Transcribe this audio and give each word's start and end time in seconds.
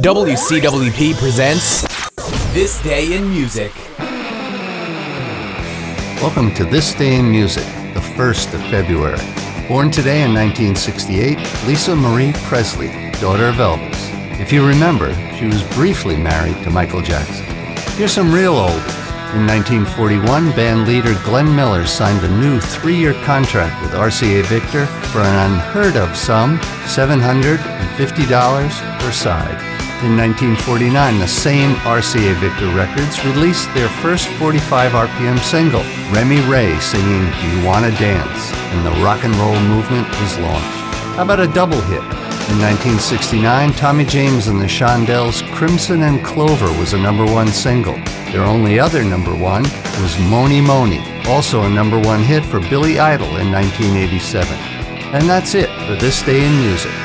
WCWP 0.00 1.14
presents 1.16 1.82
This 2.54 2.82
Day 2.82 3.14
in 3.14 3.28
Music. 3.28 3.70
Welcome 6.22 6.54
to 6.54 6.64
This 6.64 6.94
Day 6.94 7.16
in 7.16 7.30
Music, 7.30 7.66
the 7.92 8.00
1st 8.00 8.54
of 8.54 8.62
February. 8.70 9.20
Born 9.68 9.90
today 9.90 10.22
in 10.22 10.32
1968, 10.32 11.36
Lisa 11.66 11.94
Marie 11.94 12.32
Presley, 12.44 12.88
daughter 13.20 13.48
of 13.48 13.56
Elvis. 13.56 14.40
If 14.40 14.50
you 14.50 14.66
remember, 14.66 15.12
she 15.36 15.44
was 15.44 15.62
briefly 15.74 16.16
married 16.16 16.56
to 16.64 16.70
Michael 16.70 17.02
Jackson. 17.02 17.44
Here's 17.98 18.12
some 18.12 18.32
real 18.32 18.54
oldies. 18.54 18.98
In 19.34 19.46
1941, 19.46 20.52
band 20.52 20.88
leader 20.88 21.12
Glenn 21.22 21.54
Miller 21.54 21.84
signed 21.84 22.24
a 22.24 22.40
new 22.40 22.60
three 22.60 22.96
year 22.96 23.12
contract 23.24 23.82
with 23.82 23.92
RCA 23.92 24.42
Victor 24.44 24.86
for 24.86 25.20
an 25.20 25.52
unheard 25.52 25.98
of 25.98 26.16
sum 26.16 26.58
$750 26.86 28.98
per 28.98 29.12
side. 29.12 29.71
In 30.02 30.16
1949, 30.16 31.20
the 31.20 31.28
same 31.28 31.76
RCA 31.86 32.34
Victor 32.40 32.66
Records 32.74 33.24
released 33.24 33.72
their 33.72 33.88
first 34.02 34.26
45 34.30 34.90
RPM 34.90 35.38
single, 35.38 35.84
Remy 36.10 36.40
Ray 36.50 36.76
singing 36.80 37.30
Do 37.30 37.46
You 37.46 37.64
Wanna 37.64 37.92
Dance, 37.92 38.50
and 38.74 38.84
the 38.84 39.00
rock 39.04 39.22
and 39.22 39.32
roll 39.36 39.54
movement 39.60 40.08
was 40.20 40.38
launched. 40.40 40.66
How 41.14 41.22
about 41.22 41.38
a 41.38 41.46
double 41.46 41.80
hit? 41.82 42.02
In 42.50 42.58
1969, 42.58 43.74
Tommy 43.74 44.04
James 44.04 44.48
and 44.48 44.60
the 44.60 44.66
Shondells' 44.66 45.48
Crimson 45.54 46.02
and 46.02 46.24
Clover 46.24 46.66
was 46.80 46.94
a 46.94 46.98
number 46.98 47.24
one 47.24 47.46
single. 47.46 47.94
Their 48.32 48.42
only 48.42 48.80
other 48.80 49.04
number 49.04 49.36
one 49.36 49.62
was 50.02 50.18
Mony 50.28 50.60
Mony, 50.60 50.98
also 51.28 51.62
a 51.62 51.70
number 51.70 52.00
one 52.00 52.24
hit 52.24 52.44
for 52.44 52.58
Billy 52.58 52.98
Idol 52.98 53.36
in 53.36 53.52
1987. 53.52 54.52
And 55.14 55.30
that's 55.30 55.54
it 55.54 55.70
for 55.86 55.94
this 55.94 56.22
day 56.22 56.44
in 56.44 56.58
music. 56.58 57.01